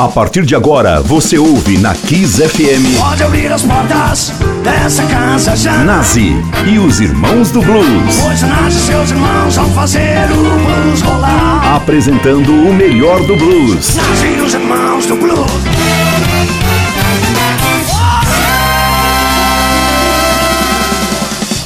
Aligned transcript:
A 0.00 0.08
partir 0.08 0.46
de 0.46 0.56
agora, 0.56 1.02
você 1.02 1.36
ouve 1.36 1.76
na 1.76 1.94
Kiss 1.94 2.40
FM. 2.40 2.98
Pode 2.98 3.22
abrir 3.22 3.52
as 3.52 3.62
portas 3.62 4.32
dessa 4.64 5.04
casa 5.04 5.54
já. 5.54 5.84
Nazi 5.84 6.32
e 6.66 6.78
os 6.78 7.02
Irmãos 7.02 7.50
do 7.50 7.60
Blues. 7.60 8.16
Pois 8.22 8.40
Nazi 8.40 8.78
e 8.78 8.80
seus 8.80 9.10
irmãos 9.10 9.56
vão 9.56 9.68
fazer 9.72 10.24
o 10.32 10.36
blues 10.36 11.02
rolar. 11.02 11.76
Apresentando 11.76 12.50
o 12.50 12.72
melhor 12.72 13.20
do 13.26 13.36
blues. 13.36 13.94
Nazi 13.94 14.26
e 14.38 14.40
os 14.40 14.54
Irmãos 14.54 15.04
do 15.04 15.16
Blues. 15.16 15.50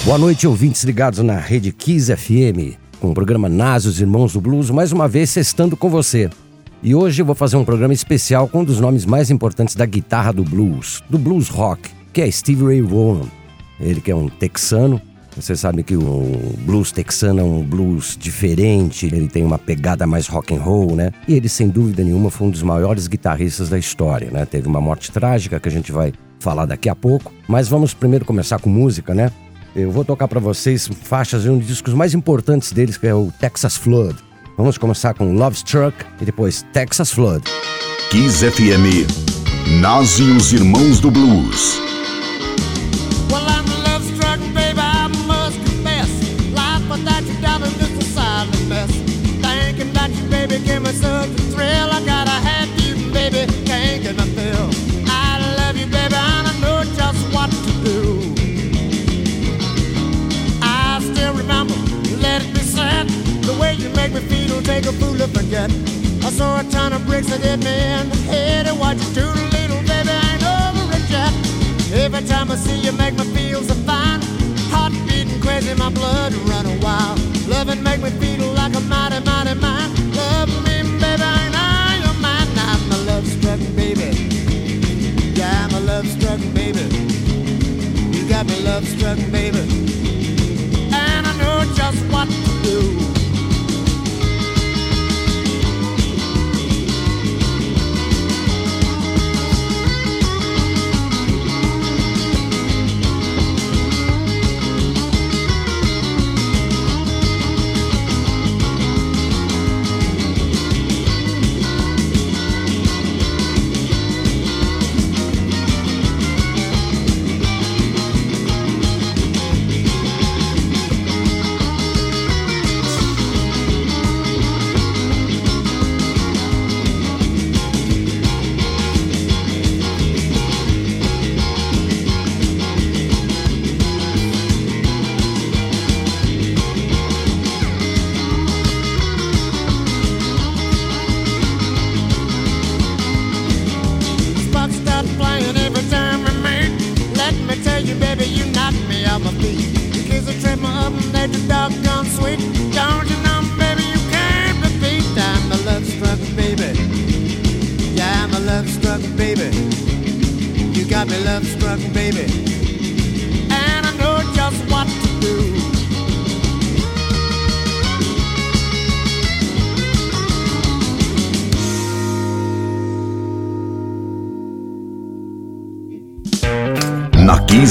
Boa 0.04 0.18
noite, 0.18 0.44
ouvintes 0.48 0.82
ligados 0.82 1.20
na 1.20 1.38
Rede 1.38 1.70
Kiss 1.70 2.12
FM, 2.12 2.74
com 2.98 3.12
o 3.12 3.14
programa 3.14 3.48
Nas, 3.48 3.84
os 3.84 4.00
Irmãos 4.00 4.32
do 4.32 4.40
Blues, 4.40 4.70
mais 4.70 4.90
uma 4.90 5.06
vez 5.06 5.30
sextando 5.30 5.76
com 5.76 5.88
você. 5.88 6.28
E 6.84 6.94
hoje 6.94 7.22
eu 7.22 7.24
vou 7.24 7.34
fazer 7.34 7.56
um 7.56 7.64
programa 7.64 7.94
especial 7.94 8.46
com 8.46 8.60
um 8.60 8.64
dos 8.64 8.78
nomes 8.78 9.06
mais 9.06 9.30
importantes 9.30 9.74
da 9.74 9.86
guitarra 9.86 10.34
do 10.34 10.44
blues, 10.44 11.02
do 11.08 11.16
blues 11.16 11.48
rock, 11.48 11.88
que 12.12 12.20
é 12.20 12.30
Steve 12.30 12.62
Ray 12.62 12.82
Vaughan. 12.82 13.26
Ele 13.80 14.02
que 14.02 14.10
é 14.10 14.14
um 14.14 14.28
texano. 14.28 15.00
Você 15.34 15.56
sabe 15.56 15.82
que 15.82 15.96
o 15.96 16.52
blues 16.58 16.92
texano 16.92 17.40
é 17.40 17.42
um 17.42 17.62
blues 17.62 18.18
diferente, 18.20 19.06
ele 19.06 19.26
tem 19.28 19.42
uma 19.42 19.58
pegada 19.58 20.06
mais 20.06 20.26
rock 20.26 20.54
and 20.54 20.60
roll, 20.60 20.94
né? 20.94 21.10
E 21.26 21.32
ele 21.32 21.48
sem 21.48 21.70
dúvida 21.70 22.04
nenhuma 22.04 22.30
foi 22.30 22.48
um 22.48 22.50
dos 22.50 22.62
maiores 22.62 23.06
guitarristas 23.06 23.70
da 23.70 23.78
história, 23.78 24.30
né? 24.30 24.44
Teve 24.44 24.68
uma 24.68 24.80
morte 24.80 25.10
trágica 25.10 25.58
que 25.58 25.68
a 25.70 25.72
gente 25.72 25.90
vai 25.90 26.12
falar 26.38 26.66
daqui 26.66 26.90
a 26.90 26.94
pouco, 26.94 27.32
mas 27.48 27.66
vamos 27.66 27.94
primeiro 27.94 28.26
começar 28.26 28.58
com 28.58 28.68
música, 28.68 29.14
né? 29.14 29.32
Eu 29.74 29.90
vou 29.90 30.04
tocar 30.04 30.28
para 30.28 30.38
vocês 30.38 30.86
faixas 30.86 31.44
de 31.44 31.48
um 31.48 31.56
dos 31.56 31.66
discos 31.66 31.94
mais 31.94 32.12
importantes 32.12 32.72
deles, 32.72 32.98
que 32.98 33.06
é 33.06 33.14
o 33.14 33.32
Texas 33.40 33.74
Flood. 33.74 34.33
Vamos 34.56 34.78
começar 34.78 35.14
com 35.14 35.34
Love 35.34 35.56
Struck 35.56 35.96
e 36.20 36.24
depois 36.24 36.64
Texas 36.72 37.10
Flood. 37.10 37.44
Kiss 38.10 38.48
FM. 38.48 39.04
Nazi 39.80 40.22
e 40.22 40.30
os 40.30 40.52
Irmãos 40.52 41.00
do 41.00 41.10
Blues. 41.10 41.93
Way 63.74 63.82
you 63.82 63.90
make 63.94 64.12
me 64.12 64.20
feel, 64.20 64.62
take 64.62 64.86
a 64.86 64.92
fool 64.92 65.16
to 65.16 65.28
forget. 65.28 65.70
I 66.22 66.30
saw 66.30 66.60
a 66.60 66.64
ton 66.64 66.92
of 66.92 67.04
bricks 67.06 67.28
that 67.28 67.40
hit 67.40 67.58
me 67.58 67.74
in 67.74 68.08
the 68.08 68.16
head, 68.30 68.66
and 68.66 68.78
what 68.78 68.96
you 68.96 69.08
do 69.14 69.26
to 69.32 69.44
little 69.56 69.82
baby 69.82 70.10
ain't 70.10 70.42
over 70.42 70.96
it 70.96 71.10
yet. 71.10 71.32
Every 71.92 72.22
time 72.26 72.50
I 72.50 72.56
see 72.56 72.78
you, 72.80 72.92
make 72.92 73.14
me 73.14 73.24
feel 73.36 73.62
so 73.62 73.74
fine. 73.86 74.20
Heart 74.72 74.92
beating 75.06 75.40
crazy, 75.40 75.74
my 75.74 75.90
blood 75.90 76.32
running 76.50 76.80
wild. 76.80 77.18
Loving 77.48 77.82
make 77.82 78.00
me 78.02 78.10
feel 78.10 78.52
like 78.52 78.74
a 78.74 78.80
mighty, 78.80 79.20
mighty 79.24 79.54
man. 79.60 79.88
Love 80.14 80.48
me, 80.64 80.82
baby, 81.00 81.22
and 81.22 81.54
I 81.56 82.00
am 82.08 82.20
mine. 82.20 82.48
I'm 82.56 82.92
a 82.92 82.98
love 83.10 83.26
struck 83.26 83.60
baby. 83.76 84.10
Yeah, 85.34 85.66
I'm 85.66 85.74
a 85.74 85.80
love 85.80 86.06
struck 86.06 86.40
baby. 86.54 86.84
You 88.16 88.28
got 88.28 88.46
me 88.46 88.60
love 88.60 88.86
struck 88.86 89.18
baby. 89.30 89.63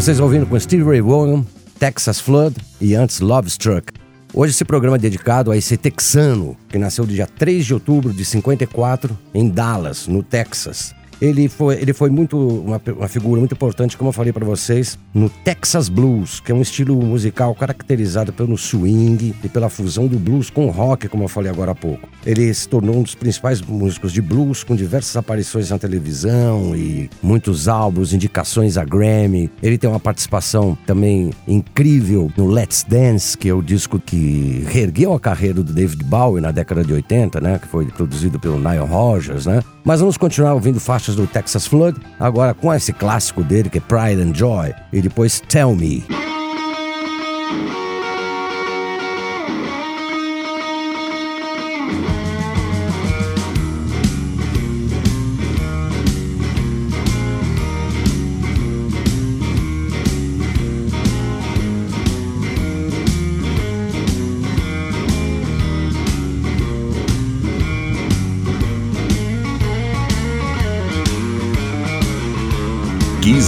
Vocês 0.00 0.18
ouvindo 0.18 0.46
com 0.46 0.58
Steve 0.58 0.82
Ray 0.82 1.02
Vaughan, 1.02 1.44
Texas 1.78 2.18
Flood 2.18 2.56
e 2.80 2.94
antes 2.94 3.20
Love 3.20 3.48
Struck. 3.48 3.92
Hoje 4.32 4.54
esse 4.54 4.64
programa 4.64 4.96
é 4.96 4.98
dedicado 4.98 5.50
a 5.50 5.58
esse 5.58 5.76
texano 5.76 6.56
que 6.70 6.78
nasceu 6.78 7.04
dia 7.04 7.26
3 7.26 7.66
de 7.66 7.74
outubro 7.74 8.10
de 8.10 8.24
54 8.24 9.16
em 9.34 9.46
Dallas, 9.46 10.06
no 10.06 10.22
Texas. 10.22 10.94
Ele 11.20 11.48
foi, 11.48 11.80
ele 11.80 11.92
foi 11.92 12.10
muito 12.10 12.38
uma, 12.38 12.80
uma 12.96 13.08
figura 13.08 13.38
muito 13.38 13.52
importante, 13.52 13.96
como 13.96 14.08
eu 14.08 14.12
falei 14.12 14.32
para 14.32 14.44
vocês, 14.44 14.98
no 15.12 15.28
Texas 15.28 15.88
Blues, 15.88 16.40
que 16.40 16.50
é 16.50 16.54
um 16.54 16.62
estilo 16.62 16.96
musical 16.96 17.54
caracterizado 17.54 18.32
pelo 18.32 18.56
swing 18.56 19.34
e 19.42 19.48
pela 19.48 19.68
fusão 19.68 20.06
do 20.06 20.18
blues 20.18 20.48
com 20.48 20.68
rock, 20.70 21.08
como 21.08 21.24
eu 21.24 21.28
falei 21.28 21.50
agora 21.50 21.72
há 21.72 21.74
pouco. 21.74 22.08
Ele 22.24 22.52
se 22.52 22.68
tornou 22.68 22.96
um 22.96 23.02
dos 23.02 23.14
principais 23.14 23.60
músicos 23.60 24.12
de 24.12 24.22
blues, 24.22 24.64
com 24.64 24.74
diversas 24.74 25.16
aparições 25.16 25.70
na 25.70 25.78
televisão 25.78 26.74
e 26.74 27.10
muitos 27.22 27.68
álbuns, 27.68 28.12
indicações 28.12 28.76
a 28.76 28.84
Grammy. 28.84 29.50
Ele 29.62 29.76
tem 29.76 29.88
uma 29.88 30.00
participação 30.00 30.76
também 30.86 31.30
incrível 31.46 32.30
no 32.36 32.46
Let's 32.46 32.84
Dance, 32.88 33.36
que 33.36 33.48
é 33.48 33.54
o 33.54 33.62
disco 33.62 33.98
que 33.98 34.64
reergueu 34.68 35.12
a 35.12 35.20
carreira 35.20 35.62
do 35.62 35.72
David 35.72 36.04
Bowie 36.04 36.40
na 36.40 36.50
década 36.50 36.84
de 36.84 36.92
80, 36.92 37.40
né? 37.40 37.58
Que 37.58 37.66
foi 37.66 37.86
produzido 37.86 38.38
pelo 38.38 38.58
Nile 38.58 38.86
Rodgers, 38.86 39.46
né? 39.46 39.62
Mas 39.84 40.00
vamos 40.00 40.16
continuar 40.16 40.54
ouvindo 40.54 40.78
faixas 40.78 41.16
do 41.16 41.26
Texas 41.26 41.66
Flood, 41.66 41.98
agora 42.18 42.54
com 42.54 42.72
esse 42.72 42.92
clássico 42.92 43.42
dele 43.42 43.70
que 43.70 43.78
é 43.78 43.80
Pride 43.80 44.20
and 44.20 44.34
Joy, 44.34 44.74
e 44.92 45.00
depois 45.00 45.40
Tell 45.40 45.74
Me. 45.74 46.04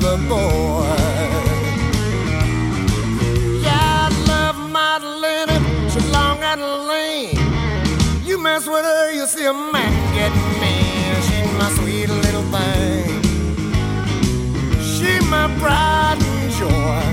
Boy. 0.00 0.86
Yeah, 3.62 4.06
I 4.06 4.24
love 4.28 4.58
my 4.70 4.98
Madeline. 4.98 5.90
She's 5.90 6.06
long 6.10 6.38
and 6.42 6.62
lean. 6.88 7.36
You 8.24 8.38
mess 8.38 8.66
with 8.66 8.84
her, 8.84 9.12
you 9.12 9.26
see 9.26 9.46
a 9.46 9.52
man 9.52 9.92
get 10.14 10.32
mean. 10.60 11.14
She's 11.26 11.50
my 11.58 11.70
sweet 11.78 12.08
little 12.08 12.46
thing. 12.54 13.22
She 14.80 15.18
my 15.28 15.46
pride 15.58 16.18
and 16.20 16.50
joy. 16.58 17.04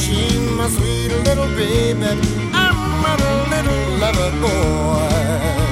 She 0.00 0.38
my 0.56 0.68
sweet 0.68 1.12
little 1.26 1.48
baby. 1.56 2.10
I'm 2.52 3.04
a 3.04 3.16
little 3.50 3.98
lover 3.98 4.30
boy. 4.40 5.67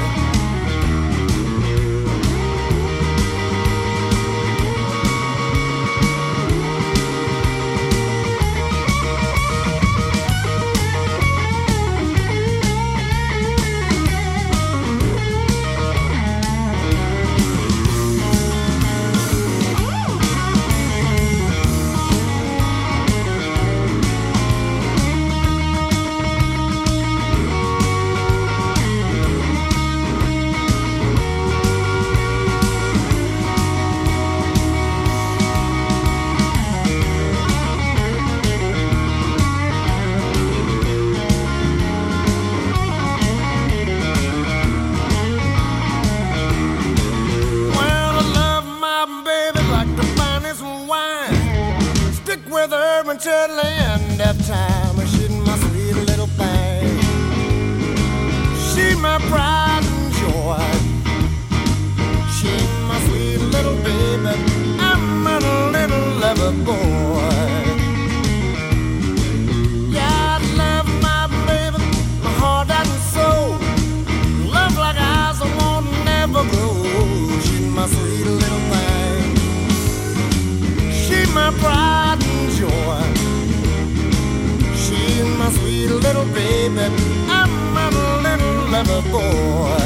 Baby. 86.36 86.86
I'm 87.28 87.76
a 87.84 87.88
little 88.24 88.70
lover 88.70 89.02
boy. 89.10 89.85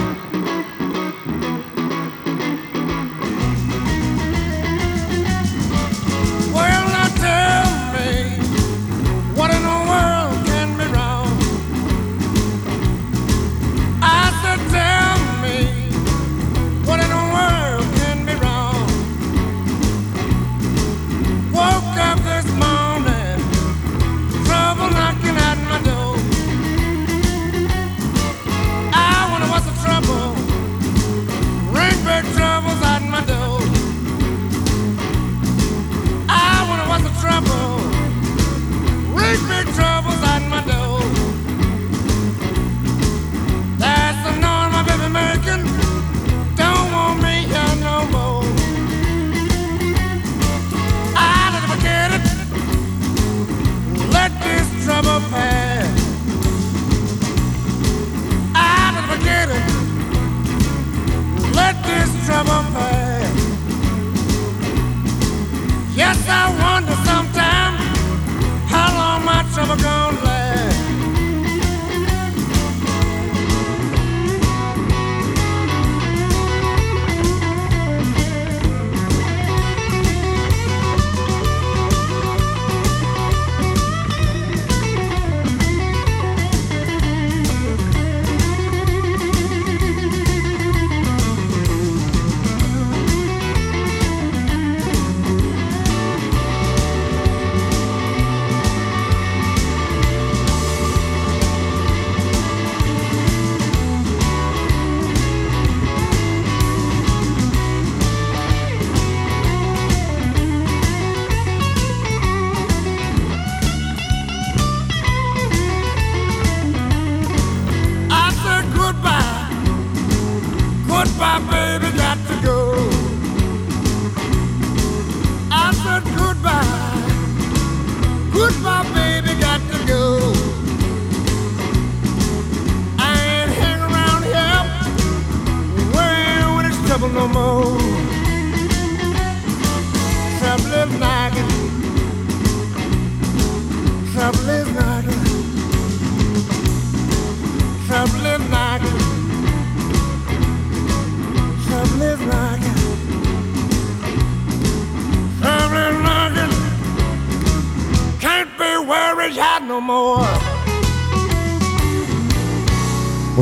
I 66.31 66.60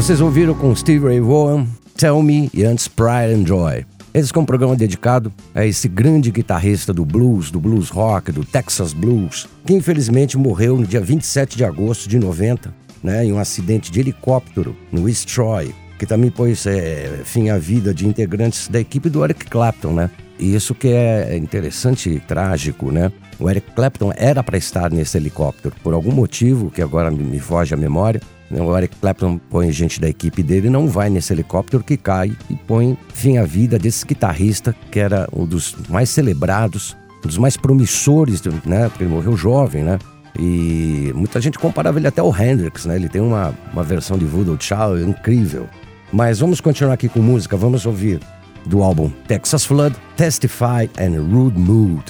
Vocês 0.10 0.22
ouviram 0.22 0.56
com 0.56 0.76
Steve 0.76 1.06
Ray 1.06 1.20
Vaughan, 1.20 1.68
Tell 1.96 2.20
Me 2.24 2.50
e 2.52 2.64
antes 2.64 2.88
Pride 2.88 3.32
and 3.32 3.46
Joy. 3.46 3.86
Esse 4.12 4.36
é 4.36 4.40
um 4.40 4.44
programa 4.44 4.76
dedicado 4.76 5.32
a 5.54 5.64
esse 5.64 5.88
grande 5.88 6.32
guitarrista 6.32 6.92
do 6.92 7.06
blues, 7.06 7.52
do 7.52 7.60
blues 7.60 7.92
rock, 7.92 8.32
do 8.32 8.44
Texas 8.44 8.92
Blues, 8.92 9.48
que 9.64 9.72
infelizmente 9.72 10.36
morreu 10.36 10.78
no 10.78 10.88
dia 10.88 11.00
27 11.00 11.56
de 11.56 11.64
agosto 11.64 12.10
de 12.10 12.18
90, 12.18 12.74
né, 13.04 13.24
em 13.24 13.32
um 13.32 13.38
acidente 13.38 13.92
de 13.92 14.00
helicóptero 14.00 14.76
no 14.92 15.08
East 15.08 15.32
Troy, 15.32 15.76
que 16.00 16.08
também 16.08 16.32
pôs 16.32 16.66
é, 16.66 17.22
fim 17.24 17.50
à 17.50 17.60
vida 17.60 17.94
de 17.94 18.08
integrantes 18.08 18.68
da 18.68 18.80
equipe 18.80 19.12
do 19.12 19.24
Eric 19.24 19.46
Clapton, 19.46 19.94
né? 19.94 20.10
E 20.40 20.56
isso 20.56 20.74
que 20.74 20.88
é 20.88 21.38
interessante 21.38 22.10
e 22.10 22.20
trágico, 22.20 22.92
né? 22.92 23.12
O 23.40 23.48
Eric 23.48 23.74
Clapton 23.76 24.12
era 24.18 24.42
para 24.42 24.58
estar 24.58 24.90
nesse 24.90 25.18
helicóptero, 25.18 25.76
por 25.84 25.94
algum 25.94 26.12
motivo 26.12 26.72
que 26.72 26.82
agora 26.82 27.12
me 27.12 27.40
foge 27.40 27.76
a 27.76 27.78
memória, 27.78 28.20
o 28.52 28.78
Eric 28.78 28.96
Clapton 28.96 29.40
põe 29.50 29.72
gente 29.72 30.00
da 30.02 30.10
equipe 30.10 30.42
dele, 30.42 30.70
não 30.70 30.88
vai 30.88 31.10
nesse 31.10 31.34
helicóptero 31.34 31.84
que 31.84 31.98
cai 31.98 32.32
e 32.50 32.56
põe 32.56 32.98
fim 33.14 33.38
à 33.38 33.46
vida 33.46 33.78
desse 33.78 34.06
guitarrista 34.06 34.76
que 34.92 35.00
era 35.00 35.28
um 35.34 35.46
dos 35.46 35.76
mais 35.88 36.10
celebrados, 36.10 36.98
um 37.24 37.28
dos 37.28 37.38
mais 37.38 37.56
promissores, 37.56 38.42
né? 38.66 38.90
Porque 38.90 39.04
ele 39.04 39.14
morreu 39.14 39.38
jovem, 39.38 39.84
né? 39.84 40.00
E 40.38 41.12
muita 41.16 41.40
gente 41.42 41.60
comparava 41.60 42.00
ele 42.00 42.08
até 42.08 42.22
ao 42.22 42.36
Hendrix, 42.36 42.86
né? 42.86 42.96
Ele 42.96 43.10
tem 43.10 43.22
uma, 43.22 43.54
uma 43.72 43.84
versão 43.84 44.18
de 44.18 44.26
Voodoo 44.26 44.58
Child 44.60 45.08
incrível. 45.08 45.68
Mas 46.12 46.40
vamos 46.40 46.60
continuar 46.60 46.94
aqui 46.94 47.08
com 47.08 47.20
música, 47.20 47.56
vamos 47.56 47.86
ouvir 47.86 48.20
do 48.66 48.82
álbum 48.82 49.12
Texas 49.28 49.66
Flood, 49.66 49.96
Testify 50.16 50.90
and 50.98 51.22
Rude 51.32 51.60
Mood. 51.60 52.04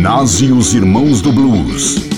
Nazi 0.00 0.52
os 0.52 0.74
Irmãos 0.74 1.20
do 1.20 1.32
Blues. 1.32 2.17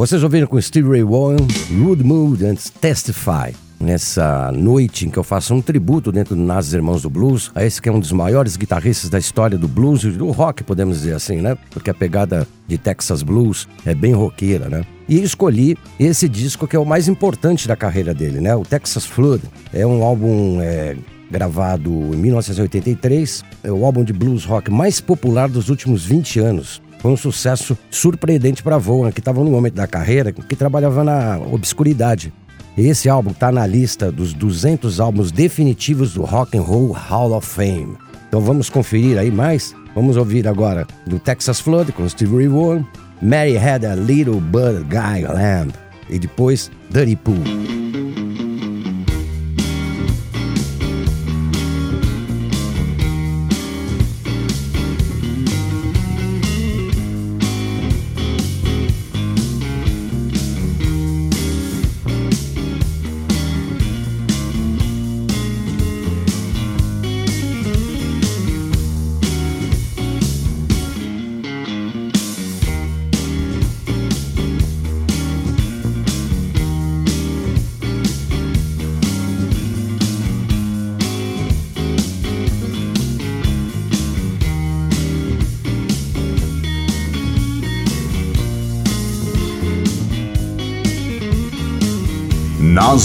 Vocês 0.00 0.24
ouviram 0.24 0.46
com 0.46 0.58
Steve 0.58 0.88
Ray 0.88 1.02
Vaughan, 1.02 1.46
Rude 1.78 2.02
Mood 2.02 2.42
and 2.46 2.54
Testify. 2.80 3.54
Nessa 3.78 4.50
noite 4.50 5.06
em 5.06 5.10
que 5.10 5.18
eu 5.18 5.22
faço 5.22 5.52
um 5.52 5.60
tributo 5.60 6.10
dentro 6.10 6.34
do 6.34 6.40
Nas 6.40 6.72
Irmãos 6.72 7.02
do 7.02 7.10
Blues, 7.10 7.50
a 7.54 7.66
esse 7.66 7.82
que 7.82 7.88
é 7.90 7.92
um 7.92 8.00
dos 8.00 8.10
maiores 8.10 8.56
guitarristas 8.56 9.10
da 9.10 9.18
história 9.18 9.58
do 9.58 9.68
blues 9.68 10.02
e 10.02 10.08
do 10.08 10.30
rock, 10.30 10.64
podemos 10.64 11.00
dizer 11.00 11.12
assim, 11.12 11.42
né? 11.42 11.54
Porque 11.70 11.90
a 11.90 11.94
pegada 11.94 12.48
de 12.66 12.78
Texas 12.78 13.22
Blues 13.22 13.68
é 13.84 13.94
bem 13.94 14.14
roqueira, 14.14 14.70
né? 14.70 14.86
E 15.06 15.20
escolhi 15.22 15.76
esse 15.98 16.30
disco 16.30 16.66
que 16.66 16.76
é 16.76 16.78
o 16.78 16.86
mais 16.86 17.06
importante 17.06 17.68
da 17.68 17.76
carreira 17.76 18.14
dele, 18.14 18.40
né? 18.40 18.56
O 18.56 18.62
Texas 18.62 19.04
Flood. 19.04 19.42
É 19.70 19.86
um 19.86 20.02
álbum 20.02 20.62
é, 20.62 20.96
gravado 21.30 21.90
em 21.90 22.16
1983, 22.16 23.44
é 23.62 23.70
o 23.70 23.84
álbum 23.84 24.02
de 24.02 24.14
blues 24.14 24.46
rock 24.46 24.70
mais 24.70 24.98
popular 24.98 25.46
dos 25.46 25.68
últimos 25.68 26.06
20 26.06 26.40
anos. 26.40 26.80
Foi 27.00 27.10
um 27.10 27.16
sucesso 27.16 27.76
surpreendente 27.90 28.62
para 28.62 28.76
Vaughan, 28.76 29.10
que 29.10 29.20
estava 29.20 29.42
no 29.42 29.50
momento 29.50 29.74
da 29.74 29.86
carreira 29.86 30.32
que 30.32 30.54
trabalhava 30.54 31.02
na 31.02 31.38
obscuridade. 31.38 32.32
Esse 32.76 33.08
álbum 33.08 33.30
está 33.30 33.50
na 33.50 33.66
lista 33.66 34.12
dos 34.12 34.32
200 34.34 35.00
álbuns 35.00 35.32
definitivos 35.32 36.14
do 36.14 36.22
Rock 36.22 36.56
and 36.56 36.62
Roll 36.62 36.92
Hall 36.92 37.32
of 37.32 37.46
Fame. 37.46 37.96
Então 38.28 38.40
vamos 38.40 38.68
conferir 38.68 39.18
aí 39.18 39.30
mais. 39.30 39.74
Vamos 39.94 40.16
ouvir 40.16 40.46
agora 40.46 40.86
do 41.06 41.18
Texas 41.18 41.58
Flood 41.58 41.92
com 41.92 42.08
Steve 42.08 42.36
Ray 42.36 42.48
Vaughan, 42.48 42.84
Mary 43.20 43.56
Had 43.56 43.84
a 43.84 43.94
Little 43.94 44.40
Bird 44.40 44.84
Guy 44.84 45.26
Lamb 45.26 45.72
e 46.08 46.18
depois 46.18 46.70
Dirty 46.90 47.16
Pool. 47.16 47.42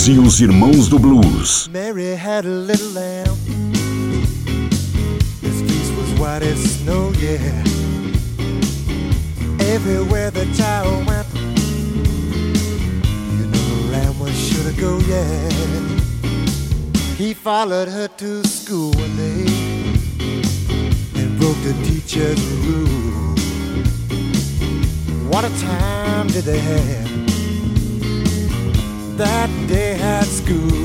E 0.07 0.19
os 0.19 0.39
Irmãos 0.39 0.87
do 0.87 0.99
Blues. 0.99 1.67
Mary 1.71 2.15
had 2.15 2.45
a 2.45 2.49
little 2.49 2.91
lamb. 2.93 3.35
His 5.41 5.61
face 5.61 5.89
was 5.97 6.19
white 6.19 6.43
as 6.43 6.59
snow, 6.59 7.11
yeah. 7.17 7.63
Everywhere 9.73 10.29
the 10.29 10.45
child 10.55 11.07
went, 11.07 11.25
you 13.33 13.47
know 13.47 13.65
the 13.75 13.91
lamb 13.91 14.19
was 14.19 14.35
sure 14.35 14.63
to 14.71 14.73
go, 14.79 14.99
yeah. 15.07 15.49
He 17.17 17.33
followed 17.33 17.87
her 17.87 18.07
to 18.07 18.43
school 18.47 18.91
one 18.91 19.15
day 19.15 19.47
and 21.15 21.39
broke 21.39 21.57
the 21.63 21.73
teacher's 21.83 22.39
rule. 22.67 23.35
What 25.31 25.45
a 25.45 25.49
time 25.59 26.27
did 26.27 26.43
they 26.43 26.59
have? 26.59 27.34
That 29.17 29.49
day 29.67 29.93
at 29.99 30.25
school. 30.25 30.84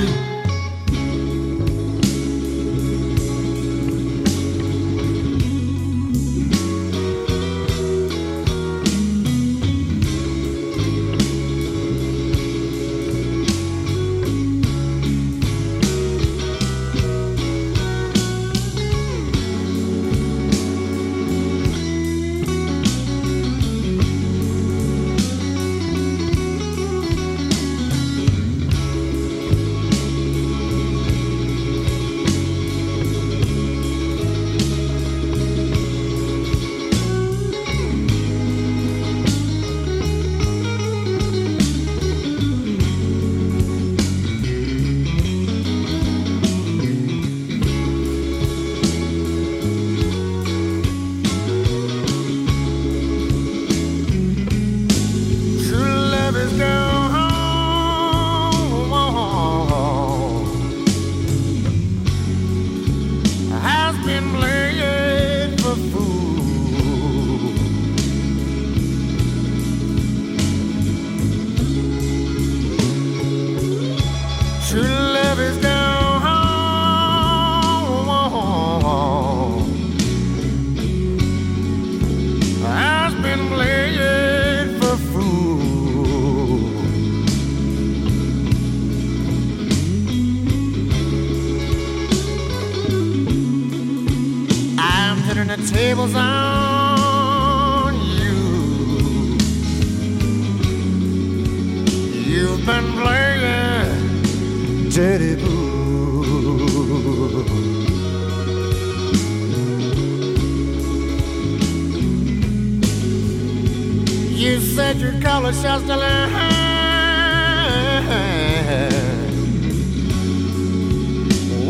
Color 115.71 115.87
shots 115.87 115.87
to 115.87 115.95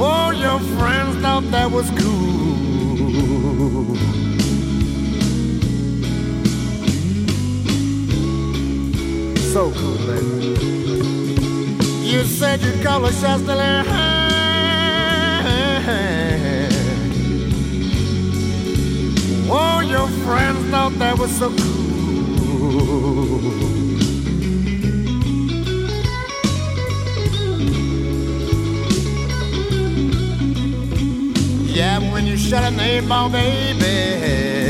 Oh, 0.03 0.31
your 0.31 0.59
friends 0.77 1.21
thought 1.21 1.43
that 1.51 1.69
was 1.69 1.89
cool. 1.91 2.35
So 9.51 9.71
cool. 9.71 9.97
You 12.03 12.23
said 12.23 12.61
your 12.61 12.83
color 12.83 13.11
shots 13.11 13.43
to 13.43 13.55
Oh, 19.53 19.81
your 19.81 20.07
friends 20.25 20.69
thought 20.71 20.93
that 20.97 21.17
was 21.19 21.31
so 21.37 21.49
cool. 21.49 21.71
Yeah, 31.81 31.97
when 32.13 32.27
you 32.27 32.37
shut 32.37 32.63
an 32.63 32.79
eight 32.79 33.07
ball, 33.09 33.27
baby. 33.27 34.60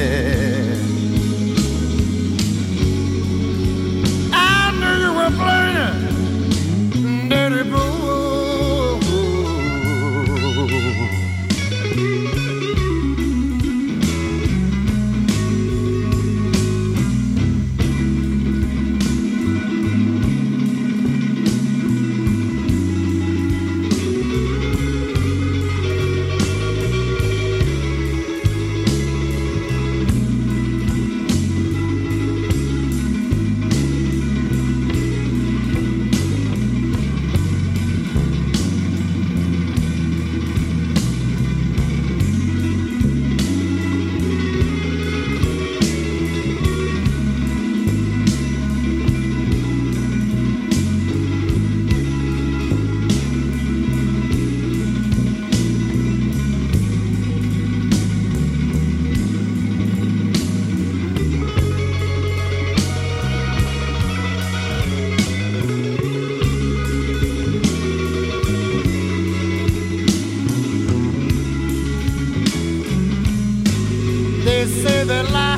say 74.71 75.03
their 75.03 75.23
lies. 75.23 75.50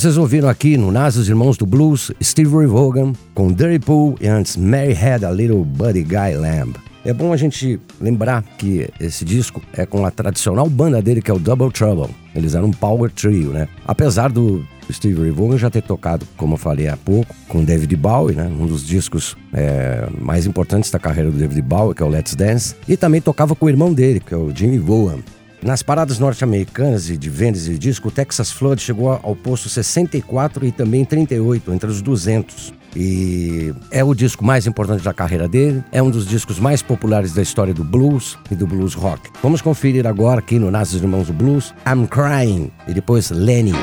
Vocês 0.00 0.16
ouviram 0.16 0.48
aqui 0.48 0.78
no 0.78 0.90
Nas 0.90 1.16
os 1.16 1.28
Irmãos 1.28 1.58
do 1.58 1.66
Blues, 1.66 2.10
Steve 2.22 2.56
Ray 2.56 2.66
Vaughan 2.66 3.12
com 3.34 3.52
Dirty 3.52 3.78
Pool 3.78 4.16
e 4.18 4.28
antes 4.28 4.56
Mary 4.56 4.94
Had 4.94 5.24
a 5.24 5.30
Little 5.30 5.62
Buddy 5.62 6.02
Guy 6.04 6.36
Lamb. 6.38 6.74
É 7.04 7.12
bom 7.12 7.34
a 7.34 7.36
gente 7.36 7.78
lembrar 8.00 8.42
que 8.56 8.88
esse 8.98 9.26
disco 9.26 9.60
é 9.74 9.84
com 9.84 10.06
a 10.06 10.10
tradicional 10.10 10.70
banda 10.70 11.02
dele, 11.02 11.20
que 11.20 11.30
é 11.30 11.34
o 11.34 11.38
Double 11.38 11.70
Trouble. 11.70 12.14
Eles 12.34 12.54
eram 12.54 12.68
um 12.68 12.70
power 12.70 13.10
trio, 13.10 13.50
né? 13.50 13.68
Apesar 13.86 14.30
do 14.30 14.64
Steve 14.90 15.20
Ray 15.20 15.32
Vaughan 15.32 15.58
já 15.58 15.68
ter 15.68 15.82
tocado, 15.82 16.26
como 16.34 16.54
eu 16.54 16.58
falei 16.58 16.88
há 16.88 16.96
pouco, 16.96 17.34
com 17.46 17.62
David 17.62 17.94
Bowie, 17.94 18.34
né? 18.34 18.46
Um 18.46 18.66
dos 18.66 18.86
discos 18.86 19.36
é, 19.52 20.08
mais 20.18 20.46
importantes 20.46 20.90
da 20.90 20.98
carreira 20.98 21.30
do 21.30 21.36
David 21.36 21.60
Bowie, 21.60 21.94
que 21.94 22.02
é 22.02 22.06
o 22.06 22.08
Let's 22.08 22.34
Dance. 22.34 22.74
E 22.88 22.96
também 22.96 23.20
tocava 23.20 23.54
com 23.54 23.66
o 23.66 23.68
irmão 23.68 23.92
dele, 23.92 24.18
que 24.18 24.32
é 24.32 24.36
o 24.38 24.50
Jimmy 24.50 24.78
Vaughan. 24.78 25.18
Nas 25.62 25.82
paradas 25.82 26.18
norte-americanas 26.18 27.10
e 27.10 27.18
de 27.18 27.28
vendas 27.28 27.64
de 27.64 27.78
disco, 27.78 28.08
o 28.08 28.10
Texas 28.10 28.50
Flood 28.50 28.80
chegou 28.80 29.10
ao 29.22 29.36
posto 29.36 29.68
64 29.68 30.66
e 30.66 30.72
também 30.72 31.04
38, 31.04 31.72
entre 31.72 31.90
os 31.90 32.00
200. 32.00 32.72
E 32.96 33.72
é 33.90 34.02
o 34.02 34.14
disco 34.14 34.44
mais 34.44 34.66
importante 34.66 35.04
da 35.04 35.12
carreira 35.12 35.46
dele, 35.46 35.84
é 35.92 36.02
um 36.02 36.10
dos 36.10 36.26
discos 36.26 36.58
mais 36.58 36.82
populares 36.82 37.32
da 37.32 37.42
história 37.42 37.74
do 37.74 37.84
blues 37.84 38.38
e 38.50 38.54
do 38.54 38.66
blues 38.66 38.94
rock. 38.94 39.30
Vamos 39.42 39.60
conferir 39.60 40.06
agora 40.06 40.40
aqui 40.40 40.58
no 40.58 40.70
Nas 40.70 40.90
dos 40.90 41.02
Irmãos 41.02 41.26
do 41.26 41.32
Blues, 41.32 41.74
I'm 41.86 42.06
Crying, 42.06 42.70
e 42.88 42.94
depois 42.94 43.30
Lenny. 43.30 43.74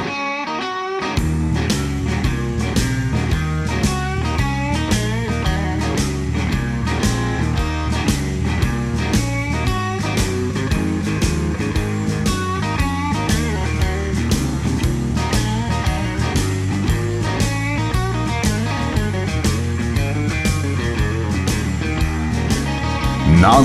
Oh 23.49 23.63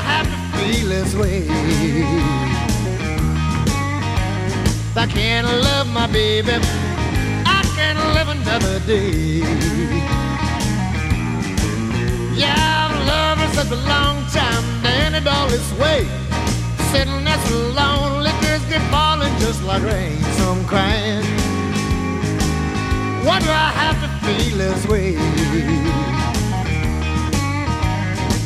have 0.00 0.26
to 0.26 0.58
feel 0.58 0.88
this 0.88 1.14
way? 1.14 1.46
I 4.96 5.06
can't 5.06 5.46
love 5.46 5.86
my 5.92 6.06
baby. 6.06 6.52
I 7.44 7.60
can't 7.76 7.98
live 8.16 8.28
another 8.28 8.80
day. 8.86 9.40
Yeah, 12.34 12.56
I've 12.56 13.06
loved 13.06 13.40
her 13.42 13.48
such 13.52 13.70
a 13.70 13.82
long 13.86 14.24
time, 14.32 14.64
and 14.86 15.14
it 15.14 15.26
all 15.26 15.48
this 15.48 15.70
way. 15.78 16.23
Sitting 17.34 17.74
there 17.74 17.74
so 17.74 17.80
lonely, 17.80 18.30
just 18.42 18.68
keep 18.70 18.82
falling 18.90 19.38
just 19.38 19.62
like 19.64 19.82
rain, 19.82 20.20
some 20.38 20.64
crying. 20.66 21.22
Do 23.44 23.50
I 23.50 23.72
have 23.82 24.00
to 24.00 24.08
feel 24.24 24.58
this 24.58 24.86
way? 24.86 25.16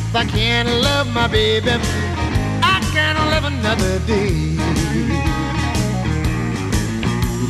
If 0.08 0.16
I 0.16 0.24
can't 0.24 0.68
love 0.82 1.06
my 1.12 1.28
baby, 1.28 1.70
I 1.70 2.80
can't 2.92 3.18
live 3.30 3.44
another 3.44 3.98
day. 4.06 4.56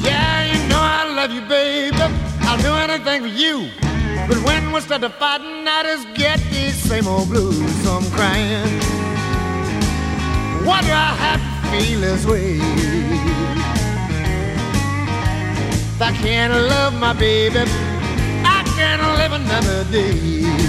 Yeah, 0.02 0.52
you 0.52 0.68
know 0.68 0.80
I 0.80 1.12
love 1.14 1.30
you, 1.30 1.42
baby. 1.42 1.96
I'll 2.40 2.60
do 2.60 2.74
anything 2.74 3.22
for 3.22 3.28
you. 3.28 3.70
But 4.26 4.38
when 4.44 4.72
we 4.72 4.80
start 4.80 5.02
to 5.02 5.10
fighting, 5.10 5.66
I 5.66 5.84
just 5.84 6.12
get 6.14 6.40
these 6.50 6.74
same 6.74 7.06
old 7.06 7.28
blues. 7.28 7.56
So 7.82 7.92
I'm 7.92 8.10
crying. 8.10 8.77
Why 10.68 10.82
do 10.82 10.88
I 10.92 11.14
have 11.24 11.40
to 11.40 11.70
feel 11.70 12.00
this 12.00 12.26
way? 12.26 12.58
If 15.94 16.02
I 16.02 16.12
can't 16.12 16.52
love 16.52 16.92
my 17.00 17.14
baby, 17.14 17.60
I 18.44 18.62
can't 18.76 19.00
live 19.16 19.32
another 19.32 19.90
day. 19.90 20.67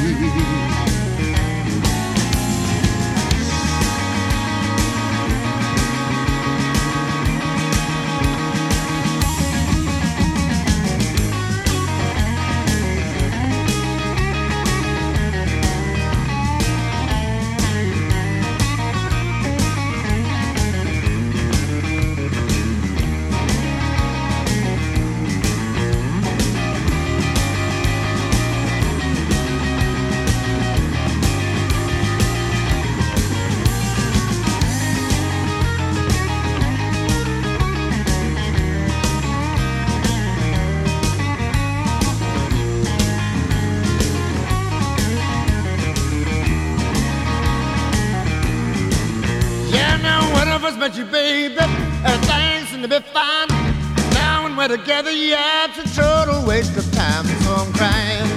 Together, 54.69 55.09
yeah, 55.09 55.65
it's 55.65 55.79
a 55.79 55.95
total 55.99 56.45
waste 56.45 56.77
of 56.77 56.85
time. 56.91 57.25
So 57.25 57.55
I'm 57.55 57.73
crying. 57.73 58.29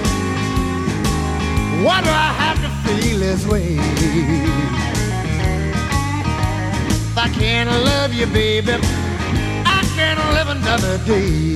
Why 1.85 2.01
do 2.01 2.09
I 2.09 2.33
have 2.41 2.59
to 2.65 2.69
feel 2.81 3.19
this 3.19 3.45
way? 3.45 3.77
If 7.05 7.17
I 7.17 7.29
can't 7.29 7.69
love 7.69 8.13
you, 8.13 8.25
baby, 8.25 8.73
I 8.73 9.83
can't 9.95 10.19
live 10.33 10.49
another 10.49 10.97
day. 11.05 11.55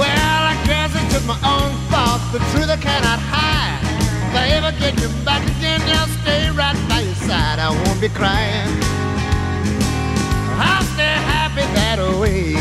Well, 0.00 0.40
I 0.52 0.56
guess 0.64 0.90
it's 0.94 1.12
just 1.12 1.26
my 1.26 1.36
own 1.44 1.76
fault. 1.90 2.22
The 2.32 2.38
truth 2.52 2.70
I 2.70 2.78
cannot 2.78 3.18
hide. 3.20 3.84
If 4.30 4.34
I 4.34 4.48
ever 4.56 4.72
get 4.78 4.98
you 5.02 5.08
back 5.22 5.42
again, 5.58 5.82
I'll 5.82 6.08
stay 6.22 6.48
right 6.48 6.88
by 6.88 7.00
your 7.00 7.14
side. 7.14 7.58
I 7.58 7.68
won't 7.68 8.00
be 8.00 8.08
crying. 8.08 8.93
Happy 12.04 12.12
that 12.12 12.20
way. 12.20 12.54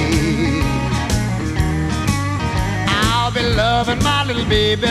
I'll 2.87 3.31
be 3.31 3.41
loving 3.55 4.03
my 4.03 4.25
little 4.25 4.45
baby 4.45 4.87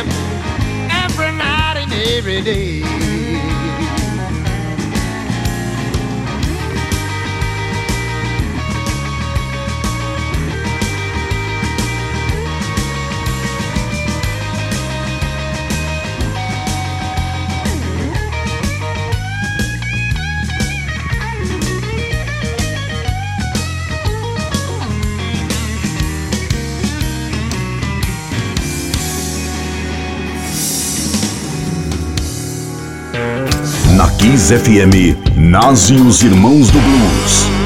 every 0.90 1.32
night 1.32 1.76
and 1.78 1.92
every 1.92 2.42
day. 2.42 3.11
Kiss 34.32 34.50
FM, 34.50 35.14
nasce 35.36 35.92
os 35.92 36.22
Irmãos 36.22 36.70
do 36.70 36.80
Blues. 36.80 37.61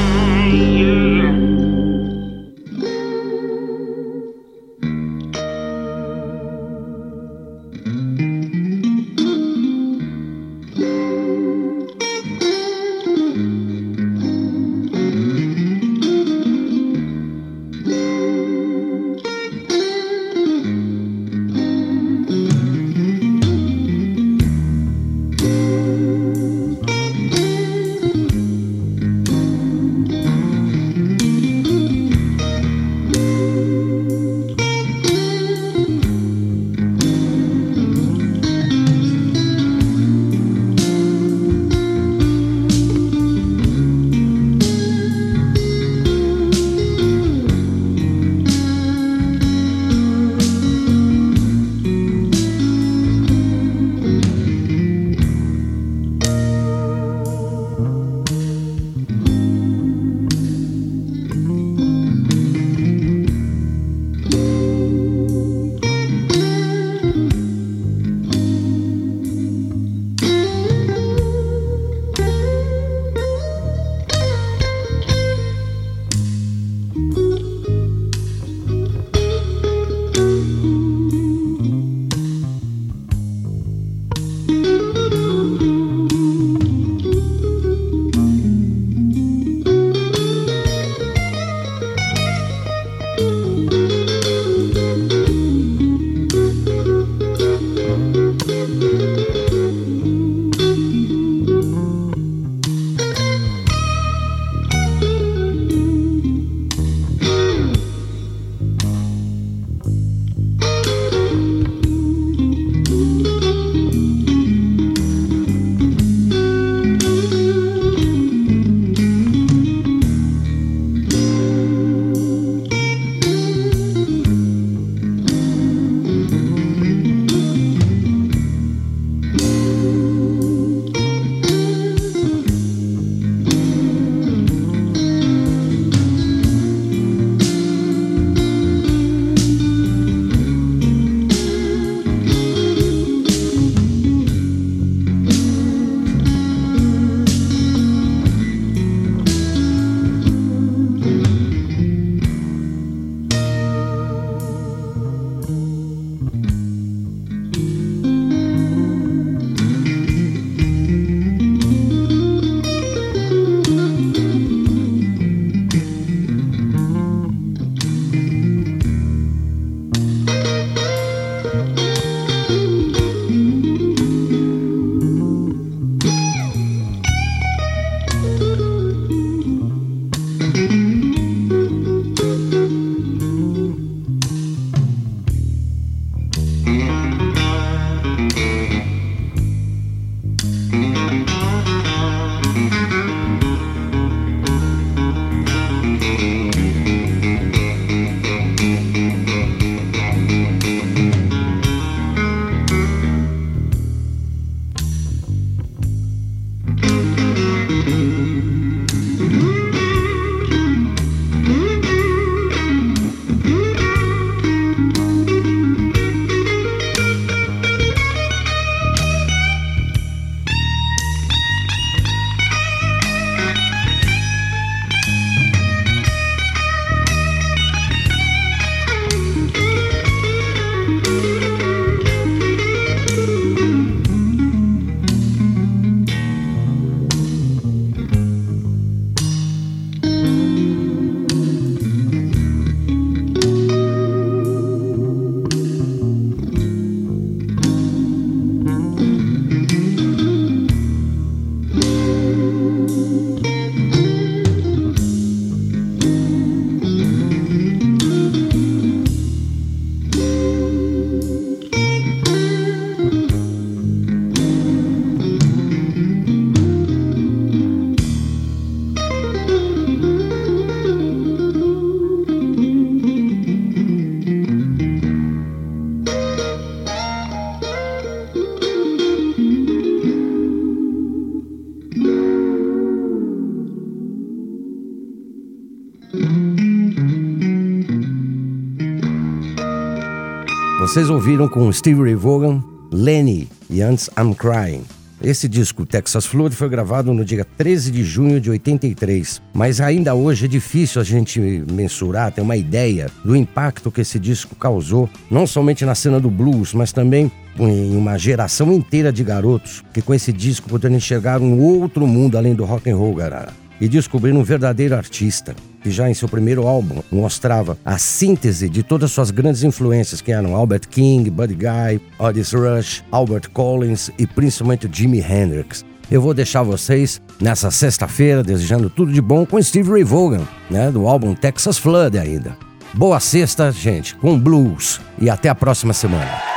Vocês 290.97 291.11
ouviram 291.11 291.47
com 291.47 291.71
Steve 291.71 292.01
Ray 292.01 292.15
Vaughan, 292.15 292.59
Lenny 292.91 293.47
e 293.69 293.83
antes 293.83 294.09
I'm 294.17 294.33
Crying. 294.33 294.81
Esse 295.21 295.47
disco, 295.47 295.85
Texas 295.85 296.25
Flood, 296.25 296.55
foi 296.55 296.67
gravado 296.67 297.13
no 297.13 297.23
dia 297.23 297.45
13 297.45 297.91
de 297.91 298.03
junho 298.03 298.41
de 298.41 298.49
83, 298.49 299.39
mas 299.53 299.79
ainda 299.79 300.15
hoje 300.15 300.45
é 300.45 300.47
difícil 300.47 300.99
a 300.99 301.03
gente 301.03 301.39
mensurar, 301.71 302.31
ter 302.31 302.41
uma 302.41 302.57
ideia 302.57 303.11
do 303.23 303.35
impacto 303.35 303.91
que 303.91 304.01
esse 304.01 304.17
disco 304.17 304.55
causou, 304.55 305.07
não 305.29 305.45
somente 305.45 305.85
na 305.85 305.93
cena 305.93 306.19
do 306.19 306.31
blues, 306.31 306.73
mas 306.73 306.91
também 306.91 307.31
em 307.59 307.95
uma 307.95 308.17
geração 308.17 308.73
inteira 308.73 309.13
de 309.13 309.23
garotos 309.23 309.83
que 309.93 310.01
com 310.01 310.15
esse 310.15 310.33
disco 310.33 310.67
puderam 310.67 310.95
enxergar 310.95 311.39
um 311.39 311.59
outro 311.59 312.07
mundo 312.07 312.39
além 312.39 312.55
do 312.55 312.65
rock 312.65 312.89
and 312.89 312.95
roll, 312.95 313.13
galera, 313.13 313.53
e 313.79 313.87
descobrir 313.87 314.31
um 314.31 314.41
verdadeiro 314.41 314.95
artista 314.95 315.55
que 315.87 315.91
já 315.91 316.09
em 316.09 316.13
seu 316.13 316.27
primeiro 316.27 316.67
álbum 316.67 317.01
mostrava 317.09 317.77
a 317.85 317.97
síntese 317.97 318.67
de 318.67 318.83
todas 318.83 319.09
suas 319.09 319.31
grandes 319.31 319.63
influências, 319.63 320.19
que 320.19 320.33
eram 320.33 320.53
Albert 320.53 320.89
King, 320.89 321.29
Buddy 321.29 321.55
Guy, 321.55 322.01
Otis 322.19 322.51
Rush, 322.51 323.05
Albert 323.09 323.49
Collins 323.53 324.11
e 324.19 324.27
principalmente 324.27 324.89
Jimi 324.91 325.19
Hendrix. 325.21 325.85
Eu 326.11 326.21
vou 326.21 326.33
deixar 326.33 326.61
vocês 326.61 327.21
nessa 327.39 327.71
sexta-feira 327.71 328.43
desejando 328.43 328.89
tudo 328.89 329.13
de 329.13 329.21
bom 329.21 329.45
com 329.45 329.61
Steve 329.61 329.89
Ray 329.89 330.03
Vaughan, 330.03 330.45
né, 330.69 330.91
do 330.91 331.07
álbum 331.07 331.33
Texas 331.33 331.77
Flood 331.77 332.17
ainda. 332.17 332.57
Boa 332.93 333.21
sexta, 333.21 333.71
gente, 333.71 334.13
com 334.15 334.37
blues 334.37 334.99
e 335.17 335.29
até 335.29 335.47
a 335.47 335.55
próxima 335.55 335.93
semana. 335.93 336.56